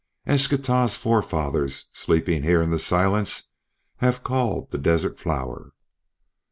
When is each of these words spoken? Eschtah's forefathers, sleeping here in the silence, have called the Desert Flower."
Eschtah's 0.25 0.95
forefathers, 0.95 1.85
sleeping 1.93 2.41
here 2.41 2.59
in 2.63 2.71
the 2.71 2.79
silence, 2.79 3.49
have 3.97 4.23
called 4.23 4.71
the 4.71 4.79
Desert 4.79 5.19
Flower." 5.19 5.73